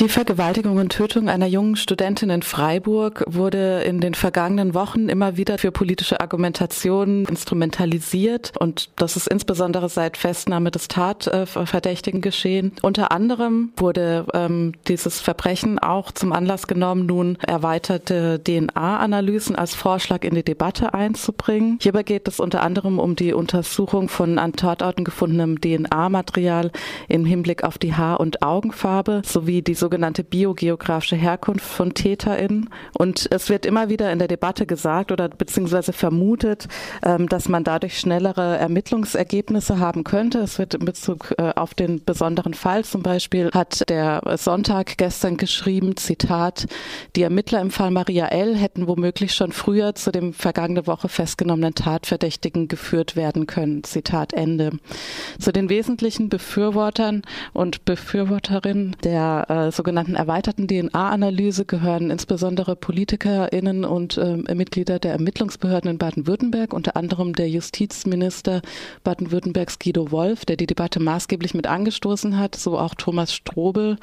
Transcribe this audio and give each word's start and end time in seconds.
Die 0.00 0.08
Vergewaltigung 0.08 0.78
und 0.78 0.90
Tötung 0.90 1.28
einer 1.28 1.46
jungen 1.46 1.76
Studentin 1.76 2.28
in 2.28 2.42
Freiburg 2.42 3.22
wurde 3.28 3.82
in 3.82 4.00
den 4.00 4.14
vergangenen 4.14 4.74
Wochen 4.74 5.08
immer 5.08 5.36
wieder 5.36 5.56
für 5.56 5.70
politische 5.70 6.20
Argumentationen 6.20 7.24
instrumentalisiert 7.26 8.52
und 8.58 8.90
das 8.96 9.14
ist 9.14 9.28
insbesondere 9.28 9.88
seit 9.88 10.16
Festnahme 10.16 10.72
des 10.72 10.88
Tatverdächtigen 10.88 12.22
geschehen. 12.22 12.72
Unter 12.82 13.12
anderem 13.12 13.72
wurde 13.76 14.26
ähm, 14.34 14.72
dieses 14.88 15.20
Verbrechen 15.20 15.78
auch 15.78 16.10
zum 16.10 16.32
Anlass 16.32 16.66
genommen, 16.66 17.06
nun 17.06 17.38
erweiterte 17.46 18.42
DNA-Analysen 18.42 19.54
als 19.54 19.76
Vorschlag 19.76 20.24
in 20.24 20.34
die 20.34 20.42
Debatte 20.42 20.92
einzubringen. 20.92 21.78
Hierbei 21.80 22.02
geht 22.02 22.26
es 22.26 22.40
unter 22.40 22.62
anderem 22.62 22.98
um 22.98 23.14
die 23.14 23.32
Untersuchung 23.32 24.08
von 24.08 24.40
an 24.40 24.54
Tatorten 24.54 25.04
gefundenem 25.04 25.60
DNA-Material 25.60 26.72
im 27.06 27.24
Hinblick 27.24 27.62
auf 27.62 27.78
die 27.78 27.94
Haar- 27.94 28.18
und 28.18 28.42
Augenfarbe 28.42 29.22
sowie 29.24 29.62
die 29.62 29.83
sogenannte 29.84 30.24
biogeografische 30.24 31.16
Herkunft 31.16 31.66
von 31.66 31.92
TäterInnen. 31.92 32.70
Und 32.96 33.28
es 33.30 33.50
wird 33.50 33.66
immer 33.66 33.90
wieder 33.90 34.10
in 34.10 34.18
der 34.18 34.28
Debatte 34.28 34.64
gesagt 34.64 35.12
oder 35.12 35.28
beziehungsweise 35.28 35.92
vermutet, 35.92 36.68
ähm, 37.04 37.28
dass 37.28 37.50
man 37.50 37.64
dadurch 37.64 37.98
schnellere 37.98 38.56
Ermittlungsergebnisse 38.56 39.78
haben 39.78 40.02
könnte. 40.02 40.38
Es 40.38 40.58
wird 40.58 40.72
in 40.72 40.86
Bezug 40.86 41.34
äh, 41.36 41.52
auf 41.54 41.74
den 41.74 42.02
besonderen 42.02 42.54
Fall 42.54 42.82
zum 42.84 43.02
Beispiel 43.02 43.50
hat 43.52 43.90
der 43.90 44.22
Sonntag 44.38 44.96
gestern 44.96 45.36
geschrieben, 45.36 45.98
Zitat, 45.98 46.66
die 47.14 47.22
Ermittler 47.22 47.60
im 47.60 47.70
Fall 47.70 47.90
Maria 47.90 48.28
L. 48.28 48.56
hätten 48.56 48.86
womöglich 48.86 49.34
schon 49.34 49.52
früher 49.52 49.94
zu 49.94 50.12
dem 50.12 50.32
vergangene 50.32 50.86
Woche 50.86 51.10
festgenommenen 51.10 51.74
Tatverdächtigen 51.74 52.68
geführt 52.68 53.16
werden 53.16 53.46
können. 53.46 53.84
Zitat 53.84 54.32
Ende. 54.32 54.78
Zu 55.38 55.52
den 55.52 55.68
wesentlichen 55.68 56.30
Befürwortern 56.30 57.22
und 57.52 57.84
Befürworterinnen 57.84 58.96
der 59.02 59.46
äh, 59.48 59.72
sogenannten 59.74 60.14
erweiterten 60.14 60.68
DNA-Analyse 60.68 61.64
gehören 61.64 62.10
insbesondere 62.10 62.76
PolitikerInnen 62.76 63.84
und 63.84 64.16
äh, 64.16 64.36
Mitglieder 64.54 64.98
der 64.98 65.12
Ermittlungsbehörden 65.12 65.90
in 65.90 65.98
Baden-Württemberg, 65.98 66.72
unter 66.72 66.96
anderem 66.96 67.34
der 67.34 67.48
Justizminister 67.48 68.62
Baden-Württembergs 69.02 69.78
Guido 69.78 70.10
Wolf, 70.10 70.44
der 70.44 70.56
die 70.56 70.66
Debatte 70.66 71.00
maßgeblich 71.00 71.54
mit 71.54 71.66
angestoßen 71.66 72.38
hat, 72.38 72.54
so 72.54 72.78
auch 72.78 72.94
Thomas 72.94 73.34
Strobel, 73.34 73.96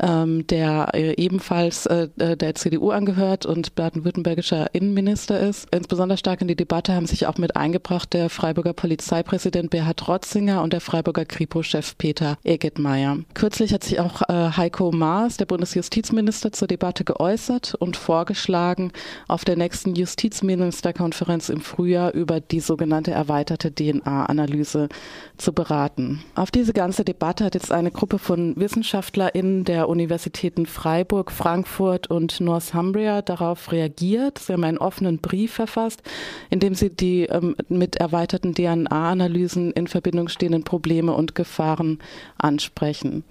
ähm, 0.00 0.46
der 0.46 0.90
äh, 0.94 1.14
ebenfalls 1.16 1.86
äh, 1.86 2.08
äh 2.18 2.36
der 2.36 2.54
CDU 2.54 2.90
angehört 2.90 3.46
und 3.46 3.74
baden-württembergischer 3.74 4.74
Innenminister 4.74 5.40
ist. 5.40 5.66
Insbesondere 5.72 6.18
stark 6.18 6.40
in 6.40 6.48
die 6.48 6.56
Debatte 6.56 6.94
haben 6.94 7.06
sich 7.06 7.26
auch 7.26 7.38
mit 7.38 7.56
eingebracht 7.56 8.12
der 8.12 8.30
Freiburger 8.30 8.72
Polizeipräsident 8.72 9.70
Berhard 9.70 10.06
Rotzinger 10.08 10.62
und 10.62 10.72
der 10.72 10.80
Freiburger 10.80 11.24
Kripo-Chef 11.24 11.98
Peter 11.98 12.38
Egetmeier. 12.44 13.18
Kürzlich 13.34 13.74
hat 13.74 13.84
sich 13.84 14.00
auch 14.00 14.22
äh, 14.28 14.50
Heiko 14.56 14.92
Maas 14.92 15.07
Maas, 15.08 15.38
der 15.38 15.46
Bundesjustizminister, 15.46 16.52
zur 16.52 16.68
Debatte 16.68 17.02
geäußert 17.02 17.74
und 17.74 17.96
vorgeschlagen, 17.96 18.92
auf 19.26 19.42
der 19.42 19.56
nächsten 19.56 19.94
Justizministerkonferenz 19.94 21.48
im 21.48 21.62
Frühjahr 21.62 22.12
über 22.12 22.40
die 22.40 22.60
sogenannte 22.60 23.12
erweiterte 23.12 23.74
DNA-Analyse 23.74 24.90
zu 25.38 25.54
beraten. 25.54 26.22
Auf 26.34 26.50
diese 26.50 26.74
ganze 26.74 27.06
Debatte 27.06 27.46
hat 27.46 27.54
jetzt 27.54 27.72
eine 27.72 27.90
Gruppe 27.90 28.18
von 28.18 28.54
WissenschaftlerInnen 28.56 29.64
der 29.64 29.88
Universitäten 29.88 30.66
Freiburg, 30.66 31.32
Frankfurt 31.32 32.10
und 32.10 32.38
Northumbria 32.42 33.22
darauf 33.22 33.72
reagiert. 33.72 34.38
Sie 34.38 34.52
haben 34.52 34.64
einen 34.64 34.76
offenen 34.76 35.20
Brief 35.20 35.54
verfasst, 35.54 36.02
in 36.50 36.60
dem 36.60 36.74
sie 36.74 36.90
die 36.90 37.22
ähm, 37.22 37.56
mit 37.70 37.96
erweiterten 37.96 38.54
DNA-Analysen 38.54 39.72
in 39.72 39.86
Verbindung 39.86 40.28
stehenden 40.28 40.64
Probleme 40.64 41.14
und 41.14 41.34
Gefahren 41.34 41.98
ansprechen. 42.36 43.24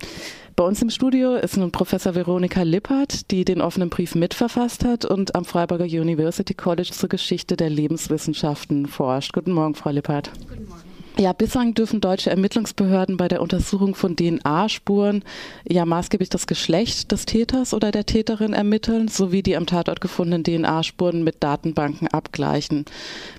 Bei 0.57 0.63
uns 0.63 0.81
im 0.81 0.89
Studio 0.89 1.35
ist 1.35 1.55
nun 1.55 1.71
Professor 1.71 2.15
Veronika 2.15 2.63
Lippert, 2.63 3.29
die 3.29 3.45
den 3.45 3.61
offenen 3.61 3.89
Brief 3.89 4.15
mitverfasst 4.15 4.83
hat 4.83 5.05
und 5.05 5.35
am 5.35 5.45
Freiburger 5.45 5.85
University 5.85 6.55
College 6.55 6.89
zur 6.93 7.09
Geschichte 7.09 7.55
der 7.55 7.69
Lebenswissenschaften 7.69 8.87
forscht. 8.87 9.33
Guten 9.33 9.51
Morgen, 9.51 9.75
Frau 9.75 9.91
Lippert. 9.91 10.31
Guten 10.49 10.65
Morgen. 10.65 10.76
Ja, 11.19 11.33
bislang 11.33 11.73
dürfen 11.73 11.99
deutsche 11.99 12.29
Ermittlungsbehörden 12.29 13.17
bei 13.17 13.27
der 13.27 13.41
Untersuchung 13.41 13.95
von 13.95 14.15
DNA-Spuren 14.15 15.23
ja 15.67 15.83
maßgeblich 15.83 16.29
das 16.29 16.45
Geschlecht 16.45 17.11
des 17.11 17.25
Täters 17.25 17.73
oder 17.73 17.89
der 17.89 18.05
Täterin 18.05 18.53
ermitteln, 18.53 19.07
sowie 19.07 19.41
die 19.41 19.57
am 19.57 19.65
Tatort 19.65 19.99
gefundenen 19.99 20.43
DNA-Spuren 20.43 21.23
mit 21.23 21.37
Datenbanken 21.39 22.07
abgleichen. 22.09 22.85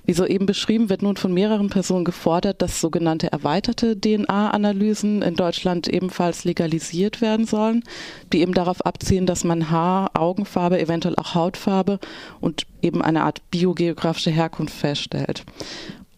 Wie 0.05 0.11
soeben 0.11 0.45
beschrieben, 0.45 0.89
wird 0.89 1.03
nun 1.03 1.15
von 1.15 1.33
mehreren 1.33 1.69
Personen 1.69 2.03
gefordert, 2.03 2.61
dass 2.61 2.81
sogenannte 2.81 3.31
erweiterte 3.31 3.97
DNA-Analysen 3.97 5.21
in 5.21 5.35
Deutschland 5.35 5.87
ebenfalls 5.87 6.43
legalisiert 6.43 7.21
werden 7.21 7.45
sollen, 7.45 7.85
die 8.33 8.41
eben 8.41 8.53
darauf 8.53 8.85
abzielen, 8.85 9.25
dass 9.25 9.45
man 9.45 9.69
Haar, 9.69 10.11
Augenfarbe, 10.15 10.81
eventuell 10.81 11.15
auch 11.15 11.33
Hautfarbe 11.33 11.99
und 12.41 12.65
eben 12.81 13.01
eine 13.01 13.23
Art 13.23 13.41
biogeografische 13.51 14.31
Herkunft 14.31 14.75
feststellt 14.75 15.45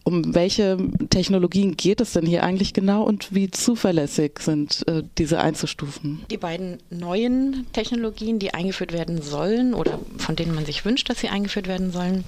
um 0.04 0.34
welche 0.34 0.78
Technologien 1.10 1.78
geht 1.78 2.02
es 2.02 2.14
denn 2.14 2.26
hier 2.26 2.44
eigentlich 2.44 2.74
genau 2.74 3.04
und 3.04 3.34
wie 3.34 3.52
zuverlässig 3.52 4.40
sind 4.40 4.88
äh, 4.88 5.04
diese 5.18 5.40
einzustufen? 5.40 6.24
Die 6.32 6.38
beiden 6.38 6.78
neuen 6.90 7.68
Technologien, 7.74 8.40
die 8.40 8.54
eingeführt 8.54 8.94
werden 8.94 9.22
sollen 9.22 9.74
oder 9.74 10.00
von 10.18 10.36
denen 10.36 10.56
man 10.56 10.66
sich 10.66 10.86
wünscht, 10.86 11.10
dass 11.10 11.20
sie 11.20 11.30
eingeführt 11.30 11.68
werden 11.68 11.92
sollen, 11.92 12.24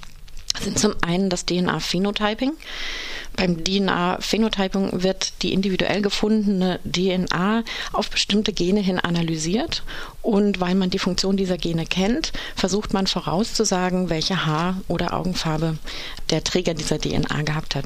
sind 0.61 0.79
zum 0.79 0.93
einen 1.01 1.29
das 1.29 1.45
DNA-Phenotyping. 1.45 2.53
Beim 3.35 3.63
DNA-Phenotyping 3.63 5.03
wird 5.03 5.41
die 5.41 5.53
individuell 5.53 6.01
gefundene 6.01 6.79
DNA 6.83 7.63
auf 7.91 8.09
bestimmte 8.09 8.53
Gene 8.53 8.79
hin 8.79 8.99
analysiert 8.99 9.83
und 10.21 10.59
weil 10.59 10.75
man 10.75 10.91
die 10.91 10.99
Funktion 10.99 11.35
dieser 11.35 11.57
Gene 11.57 11.85
kennt, 11.85 12.31
versucht 12.55 12.93
man 12.93 13.07
vorauszusagen, 13.07 14.09
welche 14.09 14.45
Haar- 14.45 14.81
oder 14.87 15.13
Augenfarbe 15.13 15.77
der 16.29 16.43
Träger 16.43 16.75
dieser 16.75 16.99
DNA 16.99 17.41
gehabt 17.41 17.75
hat. 17.75 17.85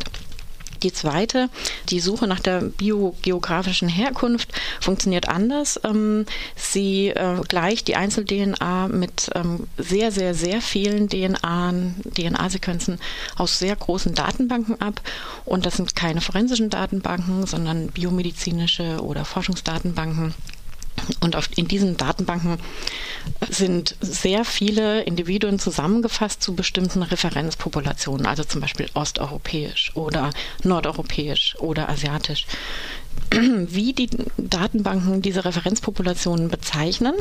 Die 0.84 0.94
zweite, 0.94 1.50
die 1.90 2.00
Suche 2.00 2.28
nach 2.28 2.40
der 2.40 2.62
biogeografischen 2.62 3.90
Herkunft, 3.90 4.50
funktioniert 4.80 5.30
anders. 5.30 5.80
Ähm, 5.84 6.26
sie 6.56 7.10
äh, 7.10 7.42
gleicht 7.48 7.88
die 7.88 7.96
Einzel-DNA 7.96 8.88
mit 8.90 9.30
ähm, 9.36 9.68
sehr, 9.78 10.12
sehr, 10.12 10.34
sehr 10.34 10.62
vielen 10.62 11.10
DNA-Sequenzen 11.10 13.00
aus 13.36 13.60
sehr 13.60 13.76
großen 13.76 14.14
Datenbanken 14.14 14.82
ab. 14.82 15.02
Und 15.46 15.66
das 15.66 15.78
sind 15.78 15.96
keine 15.96 16.22
forensischen 16.22 16.70
Datenbanken, 16.70 17.46
sondern 17.46 17.88
biomedizinische 17.88 19.02
oder 19.02 19.26
Forschungsdatenbanken. 19.26 20.34
Und 21.20 21.36
auf, 21.36 21.50
in 21.56 21.68
diesen 21.68 21.98
Datenbanken 21.98 22.58
sind 23.50 23.96
sehr 24.02 24.46
viele 24.46 25.04
Individuen 25.04 25.60
zusammengefasst 25.60 26.42
zu 26.42 26.56
bestimmten 26.56 27.04
Referenzpopulationen, 27.04 28.26
also 28.26 28.44
zum 28.44 28.62
Beispiel 28.62 28.88
osteuropäisch 28.94 29.92
oder 29.96 30.32
nordeuropäisch 30.64 31.56
oder 31.60 31.90
asiatisch. 31.90 32.46
Wie 33.32 33.94
die 33.94 34.10
Datenbanken 34.38 35.22
diese 35.22 35.46
Referenzpopulationen 35.46 36.50
bezeichnen 36.50 37.14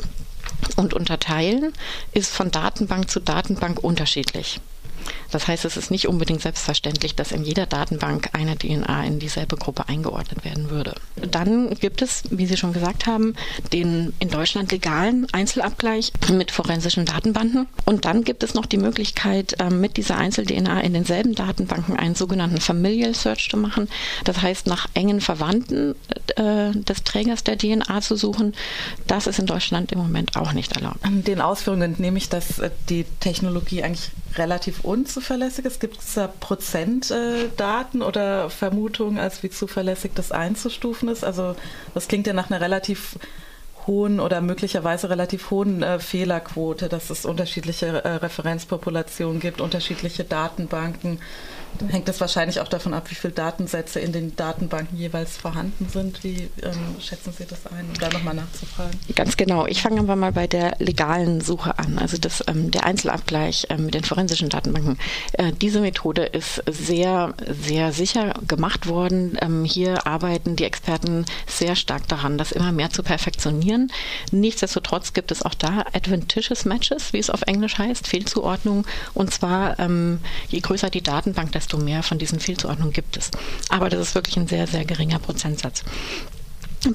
und 0.77 0.95
unterteilen, 0.95 1.73
ist 2.13 2.33
von 2.33 2.51
Datenbank 2.51 3.11
zu 3.11 3.21
Datenbank 3.21 3.83
unterschiedlich. 3.83 4.61
Das 5.31 5.49
heißt, 5.49 5.65
es 5.65 5.77
ist 5.77 5.91
nicht 5.91 6.09
unbedingt 6.09 6.43
selbstverständlich, 6.43 7.15
dass 7.15 7.33
in 7.33 7.45
jeder 7.45 7.67
Datenbank 7.67 8.31
eine 8.33 8.57
DNA 8.57 9.05
in 9.05 9.19
dieselbe 9.19 9.57
Gruppe 9.57 9.89
eingeordnet 9.89 10.45
werden 10.45 10.71
würde. 10.71 10.95
Dann 11.17 11.75
gibt 11.75 12.03
es, 12.03 12.23
wie 12.31 12.47
Sie 12.47 12.57
schon 12.57 12.73
gesagt 12.73 13.07
haben, 13.07 13.35
den 13.73 14.13
in 14.19 14.31
Deutschland 14.31 14.71
legalen 14.73 15.27
Einzelabgleich 15.33 16.13
mit 16.33 16.51
forensischen 16.51 17.05
Datenbanken. 17.05 17.67
Und 17.85 18.05
dann 18.05 18.25
gibt 18.25 18.43
es 18.43 18.55
noch 18.55 18.67
die 18.67 18.79
Möglichkeit, 18.79 19.57
ähm, 19.59 19.81
mit 19.81 19.97
dieser 19.97 20.17
Einzel-DNA 20.17 20.81
in 20.81 20.93
denselben 20.93 21.35
Datenbanken 21.35 21.97
einen 21.97 22.15
sogenannten 22.15 22.61
Familial 22.61 23.15
Search 23.15 23.49
zu 23.51 23.57
machen. 23.57 23.89
Das 24.25 24.43
heißt, 24.43 24.67
nach 24.67 24.89
engen 24.95 25.21
Verwandten 25.21 25.95
äh, 26.37 26.73
des 26.73 27.05
Trägers 27.05 27.45
der 27.45 27.59
DNA 27.59 28.01
zu 28.01 28.17
suchen. 28.17 28.55
Das 29.07 29.27
ist 29.27 29.39
in 29.39 29.47
Deutschland 29.47 29.93
im 29.93 29.99
Moment 29.99 30.37
auch 30.37 30.53
nicht 30.53 30.77
erlaubt. 30.77 31.01
Den 31.05 31.41
Ausführungen 31.41 31.83
entnehme 31.83 32.19
ich, 32.19 32.29
dass 32.29 32.59
äh, 32.59 32.71
die 32.89 33.05
Technologie 33.21 33.83
eigentlich 33.83 34.11
relativ 34.37 34.81
unzuverlässig 34.81 35.16
ist? 35.65 35.81
Gibt 35.81 35.99
es 35.99 36.15
da 36.15 36.29
Prozentdaten 36.29 38.01
äh, 38.01 38.05
oder 38.05 38.51
Vermutungen, 38.51 39.19
als 39.19 39.43
wie 39.43 39.51
zuverlässig 39.51 40.13
das 40.15 40.33
einzustufen 40.33 41.09
ist? 41.09 41.25
Also 41.25 41.57
das 41.95 42.09
klingt 42.09 42.27
ja 42.27 42.33
nach 42.33 42.51
einer 42.51 42.61
relativ 42.61 43.19
hohen 43.87 44.21
oder 44.21 44.41
möglicherweise 44.41 45.11
relativ 45.11 45.51
hohen 45.51 45.83
äh, 45.83 45.99
Fehlerquote, 45.99 46.89
dass 46.89 47.11
es 47.11 47.25
unterschiedliche 47.25 48.05
äh, 48.05 48.09
Referenzpopulationen 48.17 49.41
gibt, 49.41 49.61
unterschiedliche 49.61 50.25
Datenbanken. 50.25 51.19
Dann 51.79 51.91
hängt 51.91 52.09
das 52.09 52.21
wahrscheinlich 52.23 52.61
auch 52.61 52.69
davon 52.69 52.95
ab, 52.95 53.11
wie 53.11 53.15
viele 53.15 53.35
Datensätze 53.35 54.01
in 54.01 54.13
den 54.13 54.35
Datenbanken 54.35 54.97
jeweils 54.97 55.37
vorhanden 55.37 55.89
sind. 55.91 56.25
Wie 56.25 56.49
ähm, 56.63 56.97
schätzen 57.01 57.35
Sie 57.37 57.45
das 57.45 57.67
ein, 57.67 57.87
um 57.89 57.95
da 58.01 58.09
nochmal 58.09 58.35
nachzufragen? 58.35 58.99
Ganz 59.15 59.37
genau. 59.37 59.67
Ich 59.67 59.83
fange 59.83 60.01
aber 60.01 60.17
mal 60.17 60.33
bei 60.33 60.47
der 60.47 60.77
legalen 60.79 61.43
Suche 61.43 61.79
an, 61.79 61.99
also 61.99 62.17
das, 62.17 62.43
ähm, 62.47 62.71
der 62.71 62.85
Einzelabgleich 62.85 63.67
ähm, 63.69 63.85
mit 63.87 63.95
den 63.95 64.05
forensischen 64.05 64.49
Datenbanken. 64.49 64.97
Äh, 65.35 65.53
diese 65.53 65.81
Methode 65.81 66.25
ist 66.25 66.63
sehr, 66.67 67.35
sehr 67.47 67.93
sicher 67.93 68.35
gemacht 68.49 68.87
worden. 68.87 69.37
Ähm, 69.43 69.65
hier 69.65 70.07
arbeiten 70.07 70.57
die 70.57 70.65
Experten 70.65 71.27
sehr 71.47 71.77
stark 71.77 72.09
daran, 72.09 72.39
das 72.39 72.53
immer 72.53 72.73
mehr 72.73 72.89
zu 72.89 73.03
perfektionieren 73.03 73.76
funktionieren. 73.77 73.93
Nichtsdestotrotz 74.33 75.13
gibt 75.13 75.31
es 75.31 75.43
auch 75.43 75.55
da 75.55 75.85
adventitious 75.93 76.65
Matches, 76.65 77.13
wie 77.13 77.19
es 77.19 77.31
auf 77.31 77.43
Englisch 77.43 77.79
heißt, 77.79 78.07
Fehlzuordnungen. 78.07 78.85
Und 79.15 79.33
zwar, 79.33 79.79
ähm, 79.79 80.21
je 80.49 80.61
größer 80.61 80.91
die 80.91 81.03
Datenbank, 81.03 81.53
desto 81.53 81.79
mehr 81.79 82.03
von 82.03 82.19
diesen 82.19 82.41
Fehlzuordnungen 82.41 82.93
gibt 82.93 83.17
es. 83.17 83.31
Aber 83.69 83.89
das 83.89 84.01
ist 84.01 84.15
wirklich 84.15 84.37
ein 84.37 84.49
sehr, 84.49 84.67
sehr 84.67 84.85
geringer 84.85 85.19
Prozentsatz. 85.19 85.85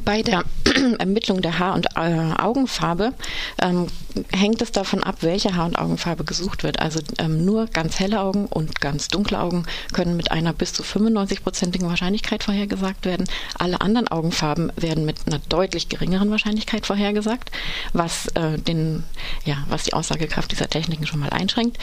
Bei 0.06 0.22
der 0.22 0.44
Ermittlung 1.00 1.42
der 1.42 1.60
Haar- 1.60 1.74
und 1.74 1.88
äh, 1.96 2.34
Augenfarbe 2.38 3.14
ähm, 3.62 3.88
hängt 4.34 4.62
es 4.62 4.72
davon 4.72 5.04
ab, 5.04 5.18
welche 5.22 5.56
Haar- 5.56 5.66
und 5.66 5.78
Augenfarbe 5.78 6.24
gesucht 6.24 6.64
wird. 6.64 6.80
Also 6.80 7.00
ähm, 7.18 7.46
nur 7.46 7.68
ganz 7.68 8.00
helle 8.00 8.22
Augen 8.22 8.46
und 8.46 8.82
ganz 8.82 9.08
dunkle 9.08 9.40
Augen 9.40 9.66
können 9.94 10.18
mit 10.18 10.32
einer 10.32 10.54
bis 10.54 10.74
zu 10.74 10.84
95-prozentigen 10.84 11.88
Wahrscheinlichkeit 11.88 12.44
vorhergesagt 12.44 13.06
werden. 13.06 13.28
Alle 13.58 13.82
anderen 13.82 14.08
Augenfarben 14.08 14.72
werden 14.76 15.06
mit 15.06 15.18
einer 15.28 15.40
deutlich 15.50 15.90
geringeren 15.90 16.32
Wahrscheinlichkeit 16.32 16.86
vorhergesagt, 16.86 17.52
was, 17.94 18.28
äh, 18.36 18.58
den, 18.58 19.04
ja, 19.46 19.58
was 19.70 19.84
die 19.84 19.94
Aussagekraft 19.94 20.52
dieser 20.52 20.70
Techniken 20.70 21.06
schon 21.06 21.20
mal 21.20 21.30
einschränkt. 21.30 21.78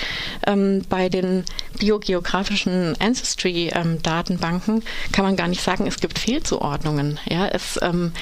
Ähm, 0.47 0.83
bei 0.89 1.09
den 1.09 1.45
biogeografischen 1.79 2.95
Ancestry-Datenbanken 3.01 4.77
ähm, 4.77 4.83
kann 5.13 5.25
man 5.25 5.37
gar 5.37 5.49
nicht 5.49 5.63
sagen, 5.63 5.87
es 5.87 6.01
gibt 6.01 6.19
Fehlzuordnungen. 6.19 7.19
Ja, 7.29 7.47
es 7.47 7.79
ähm, 7.99 8.13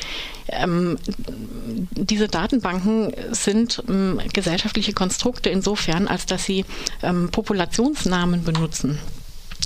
ähm, 0.49 0.99
diese 1.91 2.29
Datenbanken 2.29 3.13
sind 3.33 3.83
ähm, 3.89 4.21
gesellschaftliche 4.33 4.93
Konstrukte 4.93 5.51
insofern, 5.51 6.09
als 6.09 6.27
dass 6.27 6.45
sie 6.45 6.65
ähm, 7.03 7.31
Populationsnamen 7.31 8.45
benutzen. 8.45 8.99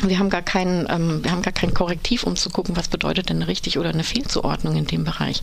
Wir 0.02 0.19
haben 0.19 0.31
gar 0.31 0.43
kein, 0.43 0.87
ähm, 0.88 1.23
wir 1.23 1.31
haben 1.31 1.43
gar 1.43 1.52
kein 1.52 1.75
Korrektiv, 1.75 2.25
um 2.25 2.37
zu 2.37 2.50
gucken, 2.50 2.76
was 2.76 2.88
bedeutet 2.88 3.29
denn 3.29 3.37
eine 3.37 3.49
richtig 3.49 3.79
oder 3.79 3.91
eine 3.91 4.05
Fehlzuordnung 4.05 4.76
in 4.76 4.87
dem 4.87 5.05
Bereich. 5.05 5.43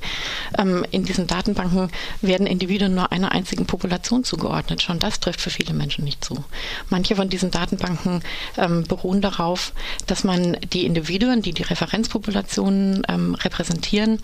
Ähm, 0.58 0.86
in 0.92 1.06
diesen 1.06 1.28
Datenbanken 1.28 1.90
werden 2.22 2.48
Individuen 2.48 2.96
nur 2.96 3.12
einer 3.12 3.32
einzigen 3.32 3.66
Population 3.66 4.24
zugeordnet. 4.24 4.82
Schon 4.82 5.00
das 5.00 5.20
trifft 5.20 5.42
für 5.42 5.50
viele 5.50 5.74
Menschen 5.74 6.04
nicht 6.04 6.24
zu. 6.24 6.44
Manche 6.90 7.16
von 7.16 7.30
diesen 7.30 7.52
Datenbanken 7.52 8.22
ähm, 8.58 8.84
beruhen 8.84 9.22
darauf, 9.22 9.74
dass 10.08 10.24
man 10.24 10.58
die 10.74 10.86
Individuen, 10.86 11.42
die 11.42 11.54
die 11.54 11.64
Referenzpopulationen 11.64 13.04
ähm, 13.08 13.36
repräsentieren, 13.36 14.20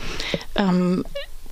ähm, 0.56 1.04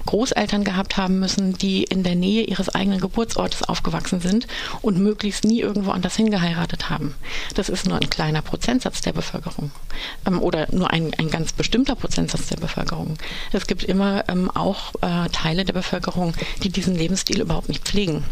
Großeltern 0.06 0.64
gehabt 0.64 0.98
haben 0.98 1.20
müssen, 1.20 1.58
die 1.58 1.84
in 1.84 2.04
der 2.04 2.16
Nähe 2.16 2.44
ihres 2.44 2.70
eigenen 2.70 3.00
Geburtsortes 3.00 3.64
aufgewachsen 3.64 4.22
sind 4.22 4.48
und 4.82 4.98
möglichst 4.98 5.44
nie 5.44 5.62
irgendwo 5.62 5.92
anders 5.92 6.16
hingeheiratet 6.16 6.90
haben. 6.90 7.16
Das 7.56 7.70
ist 7.70 7.88
nur 7.88 7.98
ein 7.98 8.10
kleiner 8.10 8.42
Prozentsatz 8.42 9.02
der 9.02 9.14
Bevölkerung 9.14 9.72
ähm, 10.26 10.42
oder 10.42 10.68
nur 10.72 10.92
ein, 10.92 11.14
ein 11.18 11.30
ganz 11.30 11.54
bestimmter 11.54 11.96
Prozentsatz 11.96 12.48
der 12.48 12.58
Bevölkerung. 12.58 13.16
Es 13.52 13.68
gibt 13.68 13.84
immer 13.84 14.28
ähm, 14.28 14.50
auch 14.52 14.94
äh, 15.02 15.30
Teile 15.30 15.66
der 15.66 15.74
Bevölkerung, 15.74 16.34
die 16.64 16.70
diesen 16.70 16.96
Lebensstil 16.96 17.42
überhaupt 17.42 17.70
nicht 17.70 17.84
pflegen. 17.84 18.24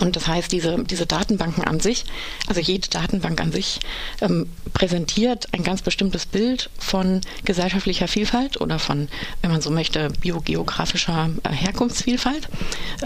Und 0.00 0.16
das 0.16 0.26
heißt, 0.26 0.50
diese, 0.50 0.82
diese 0.84 1.06
Datenbanken 1.06 1.64
an 1.64 1.78
sich, 1.78 2.04
also 2.46 2.60
jede 2.60 2.88
Datenbank 2.88 3.40
an 3.40 3.52
sich, 3.52 3.80
ähm, 4.20 4.48
präsentiert 4.72 5.48
ein 5.52 5.62
ganz 5.62 5.82
bestimmtes 5.82 6.26
Bild 6.26 6.70
von 6.78 7.20
gesellschaftlicher 7.44 8.08
Vielfalt 8.08 8.60
oder 8.60 8.78
von, 8.78 9.08
wenn 9.42 9.50
man 9.50 9.60
so 9.60 9.70
möchte, 9.70 10.10
biogeografischer 10.20 11.30
äh, 11.42 11.50
Herkunftsvielfalt, 11.50 12.48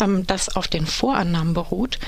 ähm, 0.00 0.26
das 0.26 0.54
auf 0.54 0.68
den 0.68 0.86
Vorannahmen 0.86 1.52
beruht, 1.52 1.98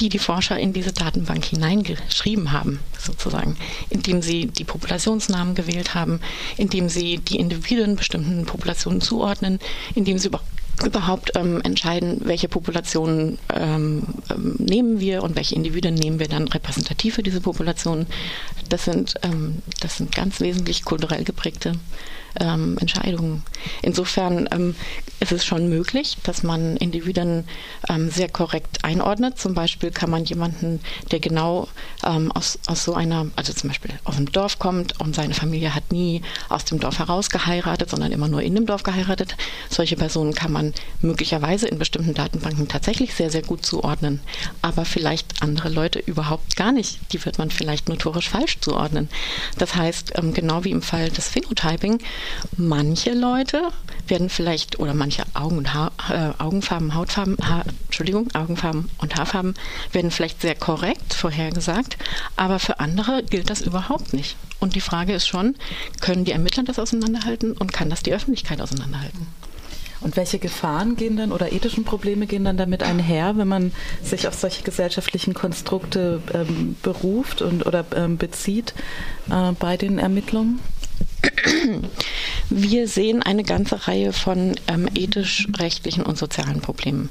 die 0.00 0.08
die 0.08 0.18
Forscher 0.18 0.58
in 0.58 0.72
diese 0.72 0.92
Datenbank 0.92 1.44
hineingeschrieben 1.44 2.50
haben, 2.50 2.80
sozusagen, 2.98 3.56
indem 3.90 4.22
sie 4.22 4.46
die 4.46 4.64
Populationsnamen 4.64 5.54
gewählt 5.54 5.94
haben, 5.94 6.20
indem 6.56 6.88
sie 6.88 7.18
die 7.18 7.38
Individuen 7.38 7.96
bestimmten 7.96 8.46
Populationen 8.46 9.00
zuordnen, 9.00 9.60
indem 9.94 10.18
sie 10.18 10.28
überhaupt 10.28 10.48
überhaupt 10.82 11.32
ähm, 11.36 11.60
entscheiden, 11.62 12.22
welche 12.24 12.48
Populationen 12.48 13.38
ähm, 13.54 14.02
ähm, 14.30 14.56
nehmen 14.58 15.00
wir 15.00 15.22
und 15.22 15.36
welche 15.36 15.54
Individuen 15.54 15.94
nehmen 15.94 16.18
wir 16.18 16.28
dann 16.28 16.48
repräsentativ 16.48 17.14
für 17.14 17.22
diese 17.22 17.40
Populationen. 17.40 18.06
Das 18.68 18.84
sind, 18.84 19.14
ähm, 19.22 19.62
das 19.80 19.98
sind 19.98 20.14
ganz 20.14 20.40
wesentlich 20.40 20.84
kulturell 20.84 21.24
geprägte 21.24 21.72
ähm, 22.40 22.76
Entscheidungen. 22.80 23.42
Insofern 23.82 24.48
ähm, 24.50 24.74
ist 25.20 25.32
es 25.32 25.44
schon 25.44 25.68
möglich, 25.68 26.16
dass 26.22 26.42
man 26.42 26.76
Individuen 26.76 27.44
ähm, 27.88 28.10
sehr 28.10 28.28
korrekt 28.28 28.84
einordnet. 28.84 29.38
Zum 29.38 29.54
Beispiel 29.54 29.90
kann 29.90 30.10
man 30.10 30.24
jemanden, 30.24 30.80
der 31.10 31.20
genau 31.20 31.68
ähm, 32.04 32.32
aus, 32.32 32.58
aus 32.66 32.84
so 32.84 32.94
einer, 32.94 33.26
also 33.36 33.52
zum 33.52 33.68
Beispiel 33.68 33.92
aus 34.04 34.16
dem 34.16 34.30
Dorf 34.30 34.58
kommt 34.58 35.00
und 35.00 35.14
seine 35.14 35.34
Familie 35.34 35.74
hat 35.74 35.92
nie 35.92 36.22
aus 36.48 36.64
dem 36.64 36.80
Dorf 36.80 36.98
heraus 36.98 37.30
geheiratet, 37.30 37.90
sondern 37.90 38.12
immer 38.12 38.28
nur 38.28 38.42
in 38.42 38.54
dem 38.54 38.66
Dorf 38.66 38.82
geheiratet. 38.82 39.36
Solche 39.70 39.96
Personen 39.96 40.34
kann 40.34 40.52
man 40.52 40.74
möglicherweise 41.00 41.68
in 41.68 41.78
bestimmten 41.78 42.14
Datenbanken 42.14 42.68
tatsächlich 42.68 43.14
sehr, 43.14 43.30
sehr 43.30 43.42
gut 43.42 43.64
zuordnen. 43.64 44.20
Aber 44.62 44.84
vielleicht 44.84 45.42
andere 45.42 45.68
Leute 45.68 45.98
überhaupt 45.98 46.56
gar 46.56 46.72
nicht. 46.72 47.00
Die 47.12 47.24
wird 47.24 47.38
man 47.38 47.50
vielleicht 47.50 47.88
notorisch 47.88 48.28
falsch 48.28 48.58
zuordnen. 48.60 49.08
Das 49.58 49.74
heißt, 49.74 50.12
ähm, 50.16 50.34
genau 50.34 50.64
wie 50.64 50.70
im 50.70 50.82
Fall 50.82 51.10
des 51.10 51.28
Phenotyping, 51.28 52.00
Manche 52.56 53.12
Leute 53.12 53.68
werden 54.08 54.28
vielleicht, 54.28 54.78
oder 54.78 54.94
manche 54.94 55.03
Augen 55.34 55.58
und 55.58 55.74
Haar, 55.74 55.92
äh, 56.10 56.42
Augenfarben, 56.42 56.94
Hautfarben, 56.94 57.36
Haar, 57.42 57.64
Entschuldigung, 57.86 58.28
Augenfarben 58.34 58.88
und 58.98 59.16
Haarfarben 59.16 59.54
werden 59.92 60.10
vielleicht 60.10 60.40
sehr 60.40 60.54
korrekt 60.54 61.14
vorhergesagt, 61.14 61.96
aber 62.36 62.58
für 62.58 62.80
andere 62.80 63.22
gilt 63.22 63.50
das 63.50 63.60
überhaupt 63.60 64.12
nicht. 64.12 64.36
Und 64.60 64.74
die 64.74 64.80
Frage 64.80 65.14
ist 65.14 65.26
schon, 65.26 65.56
können 66.00 66.24
die 66.24 66.32
Ermittler 66.32 66.62
das 66.62 66.78
auseinanderhalten 66.78 67.52
und 67.52 67.72
kann 67.72 67.90
das 67.90 68.02
die 68.02 68.14
Öffentlichkeit 68.14 68.60
auseinanderhalten? 68.60 69.26
Und 70.00 70.16
welche 70.16 70.38
Gefahren 70.38 70.96
gehen 70.96 71.16
dann 71.16 71.32
oder 71.32 71.52
ethischen 71.52 71.84
Probleme 71.84 72.26
gehen 72.26 72.44
dann 72.44 72.58
damit 72.58 72.82
einher, 72.82 73.38
wenn 73.38 73.48
man 73.48 73.72
sich 74.02 74.28
auf 74.28 74.34
solche 74.34 74.62
gesellschaftlichen 74.62 75.32
Konstrukte 75.32 76.20
ähm, 76.34 76.76
beruft 76.82 77.40
und 77.40 77.64
oder 77.64 77.86
ähm, 77.96 78.18
bezieht 78.18 78.74
äh, 79.30 79.52
bei 79.58 79.78
den 79.78 79.98
Ermittlungen? 79.98 80.60
Wir 82.50 82.88
sehen 82.88 83.22
eine 83.22 83.42
ganze 83.42 83.86
Reihe 83.86 84.12
von 84.12 84.54
ähm, 84.68 84.88
ethisch-rechtlichen 84.94 86.04
und 86.04 86.18
sozialen 86.18 86.60
Problemen. 86.60 87.10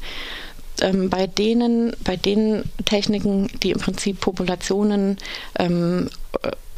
Ähm, 0.82 1.10
bei 1.10 1.28
denen, 1.28 1.96
bei 2.04 2.16
den 2.16 2.64
Techniken, 2.86 3.50
die 3.62 3.72
im 3.72 3.80
Prinzip 3.80 4.20
Populationen 4.20 5.18
ähm, 5.60 6.10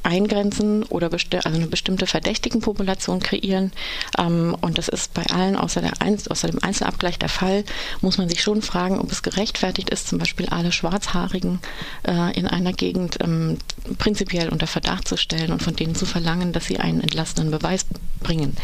eingrenzen 0.05 0.83
oder 0.83 1.09
also 1.11 1.39
eine 1.43 1.67
bestimmte 1.67 2.07
Verdächtigenpopulation 2.07 3.19
kreieren. 3.19 3.71
Ähm, 4.17 4.55
und 4.61 4.77
das 4.77 4.87
ist 4.87 5.13
bei 5.13 5.23
allen 5.27 5.55
außer, 5.55 5.81
der 5.81 6.01
Einzel 6.01 6.31
außer 6.31 6.47
dem 6.47 6.63
Einzelabgleich 6.63 7.19
der 7.19 7.29
Fall, 7.29 7.63
muss 8.01 8.17
man 8.17 8.29
sich 8.29 8.41
schon 8.41 8.61
fragen, 8.61 8.99
ob 8.99 9.11
es 9.11 9.23
gerechtfertigt 9.23 9.89
ist, 9.89 10.07
zum 10.07 10.19
Beispiel 10.19 10.47
alle 10.47 10.71
Schwarzhaarigen 10.71 11.59
äh, 12.07 12.37
in 12.37 12.47
einer 12.47 12.73
Gegend 12.73 13.17
ähm, 13.21 13.57
prinzipiell 13.97 14.49
unter 14.49 14.67
Verdacht 14.67 15.07
zu 15.07 15.17
stellen 15.17 15.51
und 15.51 15.63
von 15.63 15.75
denen 15.75 15.95
zu 15.95 16.05
verlangen, 16.05 16.53
dass 16.53 16.65
sie 16.65 16.79
einen 16.79 17.01
entlastenden 17.01 17.51
Beweis 17.51 17.85
bringen. 18.21 18.55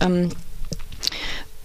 Ähm, 0.00 0.30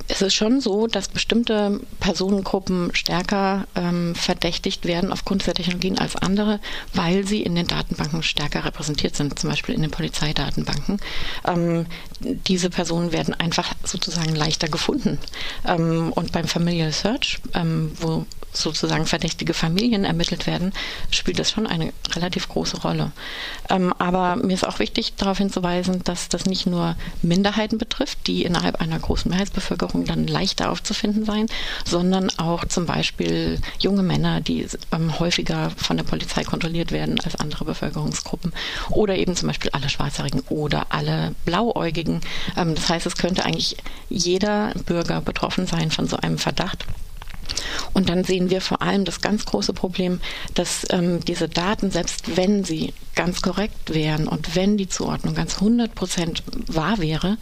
es 0.10 0.24
ist 0.24 0.34
schon 0.34 0.60
so, 0.60 0.88
dass 0.88 1.08
bestimmte 1.08 1.80
Personengruppen 2.00 2.94
stärker 2.96 3.68
ähm, 3.76 4.16
verdächtigt 4.16 4.86
werden 4.86 5.14
aufgrund 5.14 5.44
dieser 5.44 5.54
Technologien 5.54 6.00
als 6.00 6.16
andere, 6.16 6.60
weil 6.96 7.26
sie 7.28 7.44
in 7.44 7.54
den 7.54 7.68
Datenbanken 7.68 8.24
stärker 8.24 8.66
repräsentiert 8.66 9.16
sind, 9.16 9.38
zum 9.38 9.52
Beispiel 9.52 9.76
in 9.76 9.84
den 9.84 9.92
Polizeidatenbanken. 9.92 11.00
Ähm, 11.48 11.86
diese 12.20 12.72
Personen 12.72 13.12
werden 13.12 13.36
einfach 13.36 13.72
sozusagen 13.84 14.36
leichter 14.36 14.68
gefunden. 14.68 15.20
Ähm, 15.66 16.12
und 16.14 16.32
beim 16.32 16.48
Familial 16.48 16.92
Search, 16.92 17.40
ähm, 17.54 17.92
wo 18.00 18.26
sozusagen 18.54 19.06
verdächtige 19.06 19.54
Familien 19.54 20.06
ermittelt 20.06 20.48
werden, 20.48 20.74
spielt 21.12 21.40
das 21.40 21.52
schon 21.52 21.68
eine 21.68 21.94
relativ 22.16 22.50
große 22.50 22.82
Rolle. 22.82 23.12
Ähm, 23.70 23.94
aber 23.98 24.36
mir 24.36 24.54
ist 24.54 24.68
auch 24.68 24.80
wichtig, 24.80 25.14
darauf 25.18 25.38
hinzuweisen, 25.38 26.04
dass 26.04 26.30
das 26.30 26.46
nicht 26.46 26.66
nur 26.66 26.96
Minderheiten 27.22 27.78
betrifft, 27.78 28.28
die 28.28 28.44
innerhalb 28.44 28.82
einer 28.82 29.00
großen 29.00 29.30
Mehrheitsbevölkerung 29.30 30.06
dann 30.06 30.28
leichter 30.28 30.72
aufzufinden 30.72 31.26
seien, 31.26 31.48
sondern 31.86 32.30
auch 32.38 32.66
zum 32.66 32.86
Beispiel 32.86 33.60
junge 33.80 34.04
Männer, 34.04 34.42
die 34.42 34.68
ähm, 34.92 35.20
häufiger 35.20 35.72
von 35.78 35.98
der 35.98 36.04
Polizei 36.04 36.44
kontrolliert 36.44 36.92
werden 36.92 37.20
als 37.22 37.36
andere 37.36 37.66
Bevölkerungsgruppen 37.66 38.54
oder 38.90 39.16
eben 39.16 39.36
zum 39.36 39.48
Beispiel 39.48 39.72
alle 39.72 39.90
Schwarzhaarigen 39.90 40.42
oder 40.50 40.88
alle 40.90 41.36
Blauäugigen. 41.46 42.22
Ähm, 42.58 42.76
das 42.76 42.90
heißt, 42.90 43.06
es 43.06 43.16
könnte 43.16 43.46
eigentlich 43.46 43.78
jeder 44.10 44.74
Bürger 44.86 45.22
betroffen 45.22 45.68
sein 45.68 45.92
von 45.92 46.08
so 46.08 46.18
einem 46.18 46.38
Verdacht. 46.38 46.86
Und 47.94 48.10
dann 48.10 48.24
sehen 48.24 48.50
wir 48.50 48.62
vor 48.62 48.82
allem 48.82 49.06
das 49.06 49.22
ganz 49.22 49.46
große 49.46 49.74
Problem, 49.74 50.20
dass 50.54 50.86
ähm, 50.90 51.20
diese 51.26 51.50
Daten, 51.50 51.92
selbst 51.92 52.36
wenn 52.36 52.64
sie 52.64 52.94
ganz 53.20 53.42
korrekt 53.42 53.94
wären 53.94 54.30
und 54.30 54.56
wenn 54.56 54.78
die 54.78 54.88
Zuordnung 54.88 55.36
ganz 55.36 55.56
100 55.56 55.94
Prozent 55.94 56.42
wahr 56.68 57.00
wäre, 57.00 57.38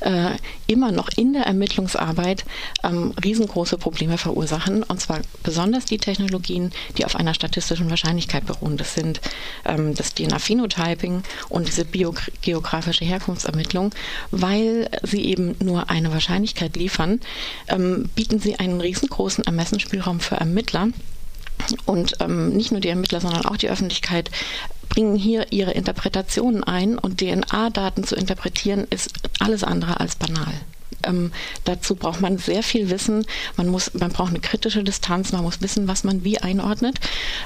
äh, 0.00 0.32
immer 0.66 0.92
noch 0.92 1.08
in 1.16 1.32
der 1.32 1.44
Ermittlungsarbeit 1.44 2.44
ähm, 2.84 3.14
riesengroße 3.24 3.78
Probleme 3.78 4.18
verursachen. 4.18 4.82
Und 4.82 5.00
zwar 5.00 5.22
besonders 5.42 5.86
die 5.86 5.96
Technologien, 5.96 6.70
die 6.98 7.06
auf 7.06 7.16
einer 7.16 7.32
statistischen 7.32 7.88
Wahrscheinlichkeit 7.88 8.44
beruhen. 8.44 8.76
Das 8.76 8.94
sind 8.94 9.22
ähm, 9.64 9.94
das 9.94 10.12
DNA-Phenotyping 10.12 11.22
und 11.48 11.66
diese 11.66 11.86
biogeografische 11.86 13.06
Herkunftsermittlung, 13.06 13.94
weil 14.32 14.90
sie 15.02 15.24
eben 15.24 15.56
nur 15.60 15.88
eine 15.88 16.12
Wahrscheinlichkeit 16.12 16.76
liefern, 16.76 17.20
ähm, 17.68 18.10
bieten 18.14 18.38
sie 18.38 18.58
einen 18.58 18.82
riesengroßen 18.82 19.44
Ermessensspielraum 19.44 20.20
für 20.20 20.36
Ermittler. 20.36 20.88
Und 21.86 22.16
ähm, 22.20 22.50
nicht 22.50 22.72
nur 22.72 22.80
die 22.80 22.88
Ermittler, 22.88 23.20
sondern 23.20 23.46
auch 23.46 23.56
die 23.56 23.70
Öffentlichkeit 23.70 24.30
bringen 24.92 25.16
hier 25.16 25.52
ihre 25.52 25.72
Interpretationen 25.72 26.62
ein 26.62 26.98
und 26.98 27.18
DNA-Daten 27.18 28.04
zu 28.04 28.14
interpretieren 28.14 28.86
ist 28.90 29.10
alles 29.40 29.64
andere 29.64 30.00
als 30.00 30.16
banal. 30.16 30.52
Ähm, 31.04 31.32
dazu 31.64 31.96
braucht 31.96 32.20
man 32.20 32.36
sehr 32.36 32.62
viel 32.62 32.90
Wissen. 32.90 33.26
Man 33.56 33.68
muss, 33.68 33.94
man 33.94 34.12
braucht 34.12 34.30
eine 34.30 34.40
kritische 34.40 34.84
Distanz. 34.84 35.32
Man 35.32 35.42
muss 35.42 35.62
wissen, 35.62 35.88
was 35.88 36.04
man 36.04 36.24
wie 36.24 36.38
einordnet. 36.38 37.00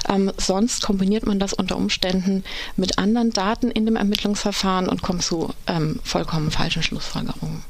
Ähm, 0.09 0.31
sonst 0.37 0.83
kombiniert 0.83 1.25
man 1.25 1.39
das 1.39 1.53
unter 1.53 1.77
Umständen 1.77 2.43
mit 2.75 2.99
anderen 2.99 3.31
Daten 3.31 3.71
in 3.71 3.85
dem 3.85 3.95
Ermittlungsverfahren 3.95 4.89
und 4.89 5.01
kommt 5.01 5.23
zu 5.23 5.53
ähm, 5.67 5.99
vollkommen 6.03 6.51
falschen 6.51 6.83
Schlussfolgerungen. 6.83 7.63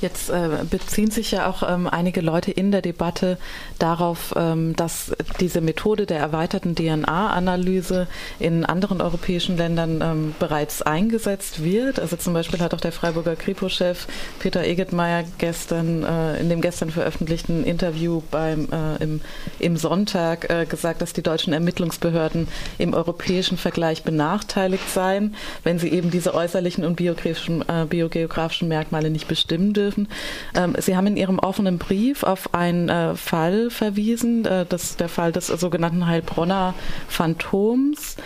Jetzt 0.00 0.30
äh, 0.30 0.48
beziehen 0.68 1.10
sich 1.10 1.30
ja 1.30 1.48
auch 1.48 1.62
ähm, 1.68 1.86
einige 1.86 2.22
Leute 2.22 2.50
in 2.50 2.70
der 2.70 2.80
Debatte 2.80 3.36
darauf, 3.78 4.32
ähm, 4.36 4.74
dass 4.74 5.12
diese 5.40 5.60
Methode 5.60 6.06
der 6.06 6.18
erweiterten 6.18 6.74
DNA-Analyse 6.74 8.06
in 8.38 8.64
anderen 8.64 9.02
europäischen 9.02 9.58
Ländern 9.58 10.00
ähm, 10.02 10.34
bereits 10.38 10.80
eingesetzt 10.80 11.62
wird. 11.62 12.00
Also 12.00 12.16
zum 12.16 12.32
Beispiel 12.32 12.60
hat 12.60 12.72
auch 12.72 12.80
der 12.80 12.92
Freiburger 12.92 13.36
Kripo-Chef 13.36 14.06
Peter 14.38 14.64
Egetmeier 14.64 15.24
gestern 15.36 16.02
äh, 16.02 16.40
in 16.40 16.48
dem 16.48 16.62
gestern 16.62 16.90
veröffentlichten 16.90 17.64
Interview 17.64 18.22
beim 18.30 18.68
äh, 18.72 19.02
im, 19.02 19.20
im 19.58 19.76
Sonntag 19.76 20.48
äh, 20.50 20.64
gesagt, 20.64 21.02
dass 21.02 21.12
die 21.12 21.22
deutschen 21.22 21.52
Ermittlungsbehörden 21.52 22.48
im 22.78 22.94
europäischen 22.94 23.58
Vergleich 23.58 24.02
benachteiligt 24.02 24.88
seien, 24.88 25.34
wenn 25.62 25.78
sie 25.78 25.90
eben 25.90 26.10
diese 26.10 26.32
äußerlichen 26.32 26.84
und 26.84 26.96
biogeografischen, 26.96 27.62
äh, 27.68 27.84
biogeografischen 27.86 28.68
Merkmale 28.68 29.10
nicht 29.10 29.28
bestimmen 29.28 29.74
dürfen 29.74 29.89
dürfen. 29.90 30.08
Ähm, 30.54 30.74
Sie 30.78 30.96
haben 30.96 31.06
in 31.06 31.16
Ihrem 31.16 31.38
offenen 31.38 31.78
Brief 31.78 32.22
auf 32.22 32.54
einen 32.54 32.88
äh, 32.88 33.14
Fall 33.14 33.70
verwiesen, 33.70 34.44
äh, 34.44 34.66
das 34.68 34.96
der 34.96 35.08
Fall 35.08 35.32
des 35.32 35.48
sogenannten 35.48 36.06
Heilbronner 36.06 36.74
Phantoms. 37.08 38.16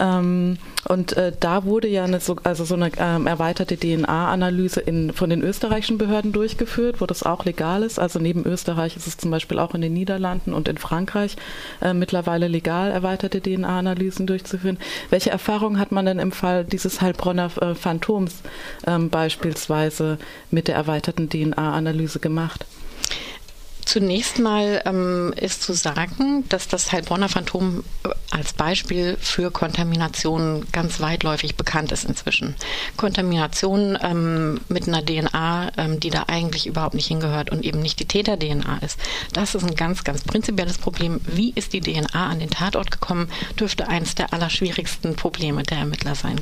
Ähm, 0.00 0.58
und 0.88 1.16
äh, 1.16 1.32
da 1.38 1.64
wurde 1.64 1.88
ja 1.88 2.04
eine, 2.04 2.20
so, 2.20 2.36
also 2.44 2.64
so 2.64 2.74
eine 2.74 2.90
ähm, 2.98 3.26
erweiterte 3.26 3.76
DNA-Analyse 3.76 4.84
von 5.14 5.30
den 5.30 5.42
österreichischen 5.42 5.98
Behörden 5.98 6.32
durchgeführt, 6.32 7.00
wo 7.00 7.06
das 7.06 7.22
auch 7.22 7.44
legal 7.44 7.82
ist. 7.82 7.98
Also 7.98 8.18
neben 8.18 8.44
Österreich 8.46 8.96
ist 8.96 9.06
es 9.06 9.16
zum 9.16 9.30
Beispiel 9.30 9.58
auch 9.58 9.74
in 9.74 9.80
den 9.80 9.92
Niederlanden 9.92 10.54
und 10.54 10.68
in 10.68 10.78
Frankreich 10.78 11.36
äh, 11.82 11.92
mittlerweile 11.92 12.48
legal, 12.48 12.90
erweiterte 12.90 13.40
DNA-Analysen 13.40 14.26
durchzuführen. 14.26 14.78
Welche 15.10 15.30
Erfahrungen 15.30 15.78
hat 15.78 15.92
man 15.92 16.06
denn 16.06 16.18
im 16.18 16.32
Fall 16.32 16.64
dieses 16.64 17.00
Heilbronner 17.00 17.50
äh, 17.60 17.74
Phantoms 17.74 18.42
ähm, 18.86 19.10
beispielsweise 19.10 20.18
mit 20.50 20.68
der 20.68 20.76
erweiterten 20.76 21.28
DNA-Analyse 21.28 22.20
gemacht? 22.20 22.64
Zunächst 23.88 24.38
mal 24.38 24.82
ähm, 24.84 25.32
ist 25.34 25.62
zu 25.62 25.72
sagen, 25.72 26.46
dass 26.50 26.68
das 26.68 26.92
Heilbronner 26.92 27.30
Phantom 27.30 27.82
äh, 28.04 28.10
als 28.30 28.52
Beispiel 28.52 29.16
für 29.18 29.50
Kontamination 29.50 30.66
ganz 30.72 31.00
weitläufig 31.00 31.56
bekannt 31.56 31.90
ist 31.90 32.04
inzwischen. 32.04 32.54
Kontamination 32.98 33.96
ähm, 34.02 34.60
mit 34.68 34.88
einer 34.88 35.02
DNA, 35.02 35.72
ähm, 35.78 36.00
die 36.00 36.10
da 36.10 36.24
eigentlich 36.26 36.66
überhaupt 36.66 36.96
nicht 36.96 37.06
hingehört 37.06 37.48
und 37.48 37.64
eben 37.64 37.80
nicht 37.80 37.98
die 37.98 38.04
Täter-DNA 38.04 38.76
ist. 38.82 39.00
Das 39.32 39.54
ist 39.54 39.64
ein 39.64 39.74
ganz, 39.74 40.04
ganz 40.04 40.22
prinzipielles 40.22 40.76
Problem. 40.76 41.22
Wie 41.24 41.54
ist 41.54 41.72
die 41.72 41.80
DNA 41.80 42.28
an 42.28 42.40
den 42.40 42.50
Tatort 42.50 42.90
gekommen, 42.90 43.30
dürfte 43.58 43.88
eines 43.88 44.14
der 44.14 44.34
allerschwierigsten 44.34 45.16
Probleme 45.16 45.62
der 45.62 45.78
Ermittler 45.78 46.14
sein 46.14 46.38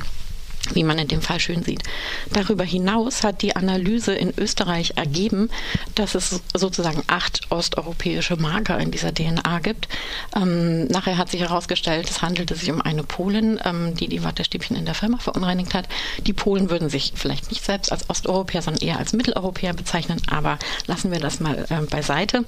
wie 0.73 0.83
man 0.83 0.99
in 0.99 1.07
dem 1.07 1.21
Fall 1.21 1.39
schön 1.39 1.63
sieht. 1.63 1.83
Darüber 2.31 2.63
hinaus 2.63 3.23
hat 3.23 3.41
die 3.41 3.55
Analyse 3.55 4.13
in 4.13 4.33
Österreich 4.37 4.93
ergeben, 4.95 5.49
dass 5.95 6.15
es 6.15 6.41
sozusagen 6.55 7.03
acht 7.07 7.41
osteuropäische 7.49 8.35
Marker 8.35 8.79
in 8.79 8.91
dieser 8.91 9.13
DNA 9.13 9.59
gibt. 9.59 9.87
Ähm, 10.35 10.87
nachher 10.87 11.17
hat 11.17 11.29
sich 11.29 11.41
herausgestellt, 11.41 12.09
es 12.09 12.21
handelte 12.21 12.55
sich 12.55 12.71
um 12.71 12.81
eine 12.81 13.03
Polin, 13.03 13.59
ähm, 13.63 13.95
die 13.95 14.07
die 14.07 14.23
Wattestäbchen 14.23 14.75
in 14.75 14.85
der 14.85 14.95
Firma 14.95 15.17
verunreinigt 15.17 15.73
hat. 15.73 15.87
Die 16.25 16.33
Polen 16.33 16.69
würden 16.69 16.89
sich 16.89 17.13
vielleicht 17.15 17.49
nicht 17.49 17.63
selbst 17.63 17.91
als 17.91 18.09
Osteuropäer, 18.09 18.61
sondern 18.61 18.85
eher 18.85 18.99
als 18.99 19.13
Mitteleuropäer 19.13 19.73
bezeichnen, 19.73 20.21
aber 20.29 20.59
lassen 20.85 21.11
wir 21.11 21.19
das 21.19 21.39
mal 21.39 21.65
äh, 21.69 21.81
beiseite. 21.81 22.43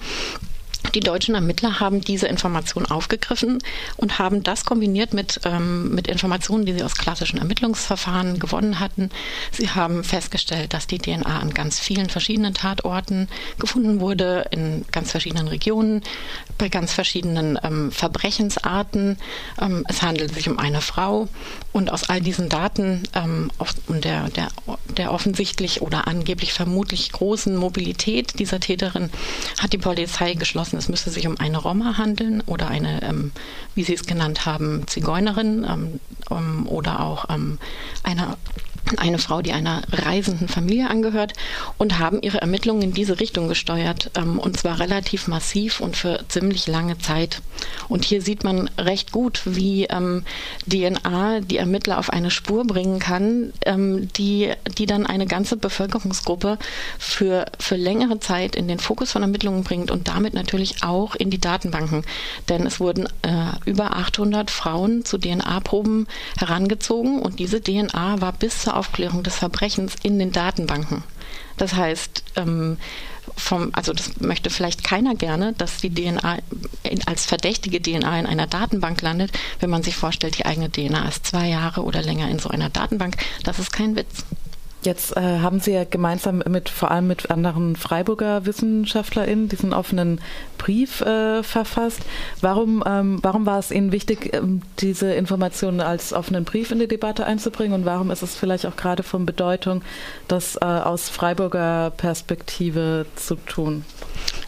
Die 0.96 1.02
deutschen 1.02 1.36
Ermittler 1.36 1.80
haben 1.80 2.02
diese 2.02 2.28
Information 2.28 2.86
aufgegriffen 2.88 3.60
und 3.98 4.18
haben 4.18 4.44
das 4.44 4.66
kombiniert 4.66 5.14
mit, 5.14 5.42
ähm, 5.46 5.94
mit 5.94 6.08
Informationen, 6.08 6.66
die 6.66 6.74
sie 6.74 6.84
aus 6.84 6.96
klassischen 6.96 7.38
Ermittlungsverfahren 7.38 8.40
gewonnen 8.40 8.80
hatten. 8.80 9.12
Sie 9.52 9.70
haben 9.70 10.04
festgestellt, 10.04 10.74
dass 10.74 10.88
die 10.88 10.98
DNA 10.98 11.40
an 11.40 11.54
ganz 11.54 11.80
vielen 11.80 12.10
verschiedenen 12.10 12.56
Tatorten 12.56 13.28
gefunden 13.60 14.00
wurde, 14.00 14.48
in 14.50 14.84
ganz 14.92 15.12
verschiedenen 15.12 15.48
Regionen, 15.48 16.02
bei 16.58 16.70
ganz 16.70 16.92
verschiedenen 16.92 17.60
ähm, 17.62 17.92
Verbrechensarten. 17.92 19.18
Ähm, 19.62 19.86
es 19.88 20.02
handelt 20.02 20.34
sich 20.34 20.50
um 20.50 20.58
eine 20.58 20.82
Frau 20.82 21.28
und 21.72 21.92
aus 21.92 22.10
all 22.10 22.22
diesen 22.22 22.50
Daten 22.50 23.04
ähm, 23.14 23.52
und 23.88 24.06
der, 24.06 24.30
der, 24.30 24.48
der 24.98 25.12
offensichtlich 25.12 25.82
oder 25.82 26.08
angeblich 26.08 26.54
vermutlich 26.54 27.12
großen 27.12 27.56
Mobilität 27.56 28.40
dieser 28.40 28.60
Täterin 28.60 29.12
hat 29.60 29.74
die 29.74 29.78
Polizei 29.78 30.34
geschlossen, 30.34 30.79
es 30.80 30.90
müsste 30.90 31.12
sich 31.12 31.28
um 31.28 31.40
eine 31.40 31.58
Roma 31.58 31.98
handeln 31.98 32.42
oder 32.46 32.68
eine, 32.68 33.04
ähm, 33.04 33.32
wie 33.76 33.84
Sie 33.84 33.94
es 33.94 34.06
genannt 34.06 34.46
haben, 34.46 34.88
Zigeunerin 34.88 35.66
ähm, 35.70 36.00
um, 36.30 36.68
oder 36.68 37.02
auch 37.02 37.26
ähm, 37.30 37.60
eine 38.04 38.38
eine 38.98 39.20
Frau, 39.20 39.42
die 39.42 39.52
einer 39.52 39.82
reisenden 39.92 40.48
Familie 40.48 40.90
angehört 40.90 41.34
und 41.78 42.00
haben 42.00 42.22
ihre 42.22 42.42
Ermittlungen 42.42 42.82
in 42.82 42.94
diese 42.94 43.20
Richtung 43.20 43.48
gesteuert 43.48 44.12
ähm, 44.16 44.40
und 44.40 44.58
zwar 44.58 44.80
relativ 44.80 45.28
massiv 45.28 45.80
und 45.80 45.96
für 45.96 46.20
ziemlich 46.28 46.68
lange 46.68 46.98
Zeit. 46.98 47.42
Und 47.88 48.06
hier 48.06 48.22
sieht 48.22 48.44
man 48.44 48.70
recht 48.78 49.12
gut, 49.12 49.42
wie 49.46 49.86
ähm, 49.86 50.24
DNA 50.68 51.42
die 51.42 51.58
Ermittler 51.58 52.00
auf 52.00 52.10
eine 52.10 52.32
Spur 52.32 52.66
bringen 52.66 53.00
kann, 53.00 53.54
ähm, 53.66 54.10
die, 54.14 54.52
die 54.78 54.86
dann 54.86 55.06
eine 55.06 55.26
ganze 55.26 55.58
Bevölkerungsgruppe 55.58 56.58
für, 56.98 57.46
für 57.60 57.76
längere 57.76 58.20
Zeit 58.20 58.56
in 58.56 58.68
den 58.68 58.80
Fokus 58.80 59.12
von 59.12 59.22
Ermittlungen 59.22 59.64
bringt 59.64 59.92
und 59.92 60.08
damit 60.08 60.34
natürlich 60.34 60.84
auch 60.84 61.16
in 61.16 61.30
die 61.30 61.40
Datenbanken. 61.40 62.04
Denn 62.48 62.66
es 62.66 62.80
wurden 62.80 63.08
äh, 63.22 63.52
über 63.66 63.96
800 63.96 64.52
Frauen 64.52 65.06
zu 65.06 65.18
DNA-Proben 65.18 66.08
herangezogen 66.38 67.22
und 67.22 67.40
diese 67.40 67.62
DNA 67.62 68.22
war 68.22 68.34
bis 68.34 68.64
zur 68.70 68.78
Aufklärung 68.78 69.24
des 69.24 69.36
Verbrechens 69.36 69.96
in 70.04 70.20
den 70.20 70.32
Datenbanken. 70.32 71.04
Das 71.58 71.74
heißt, 71.74 72.24
ähm, 72.36 72.78
vom, 73.36 73.70
also 73.74 73.94
das 73.94 74.20
möchte 74.22 74.52
vielleicht 74.52 74.84
keiner 74.84 75.16
gerne, 75.16 75.54
dass 75.54 75.78
die 75.78 75.94
DNA 75.94 76.38
in, 76.84 77.08
als 77.08 77.26
verdächtige 77.26 77.82
DNA 77.82 78.20
in 78.20 78.26
einer 78.28 78.46
Datenbank 78.46 79.02
landet. 79.02 79.32
Wenn 79.60 79.72
man 79.72 79.82
sich 79.82 79.96
vorstellt, 79.96 80.38
die 80.38 80.46
eigene 80.46 80.70
DNA 80.70 81.08
ist 81.08 81.26
zwei 81.26 81.48
Jahre 81.48 81.84
oder 81.84 82.04
länger 82.04 82.30
in 82.30 82.38
so 82.38 82.50
einer 82.50 82.70
Datenbank, 82.70 83.18
das 83.44 83.58
ist 83.58 83.72
kein 83.72 83.96
Witz. 83.96 84.24
Jetzt 84.82 85.18
äh, 85.18 85.40
haben 85.40 85.60
Sie 85.60 85.74
ja 85.74 85.84
gemeinsam 85.84 86.42
mit 86.48 86.70
vor 86.70 86.90
allem 86.90 87.08
mit 87.08 87.30
anderen 87.30 87.76
Freiburger 87.76 88.46
WissenschaftlerInnen 88.46 89.50
diesen 89.50 89.74
offenen 89.74 90.22
Brief 90.58 91.02
äh, 91.02 91.44
verfasst. 91.44 92.02
Warum, 92.40 92.82
ähm, 92.86 93.20
warum 93.22 93.46
war 93.46 93.60
es 93.60 93.72
Ihnen 93.72 93.92
wichtig, 93.92 94.34
ähm, 94.34 94.62
diese 94.80 95.14
Informationen 95.14 95.82
als 95.82 96.14
offenen 96.14 96.46
Brief 96.46 96.72
in 96.72 96.80
die 96.80 96.88
Debatte 96.88 97.26
einzubringen 97.26 97.74
und 97.74 97.86
warum 97.86 98.10
ist 98.10 98.22
es 98.22 98.36
vielleicht 98.36 98.66
auch 98.66 98.78
gerade 98.78 99.04
von 99.04 99.26
Bedeutung, 99.26 99.82
das 100.30 100.56
äh, 100.56 100.66
aus 100.66 101.10
Freiburger 101.10 101.92
Perspektive 101.98 103.06
zu 103.16 103.36
tun? 103.36 103.84